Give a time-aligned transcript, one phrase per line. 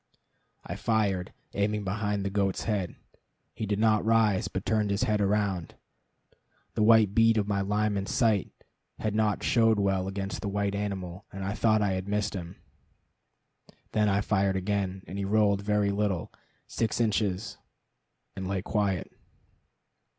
[0.65, 2.95] I fired, aiming behind the goat's head.
[3.53, 5.75] He did not rise, but turned his head round.
[6.73, 8.49] The white bead of my Lyman sight
[8.97, 12.55] had not showed well against the white animal, and I thought I had missed him.
[13.91, 16.31] Then I fired again, and he rolled very little
[16.65, 17.59] six inches
[18.35, 19.13] and lay quiet.